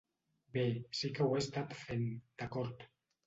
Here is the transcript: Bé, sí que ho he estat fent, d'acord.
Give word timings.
Bé, 0.55 0.63
sí 0.99 1.11
que 1.19 1.27
ho 1.27 1.35
he 1.35 1.43
estat 1.43 1.77
fent, 1.83 2.09
d'acord. 2.43 2.89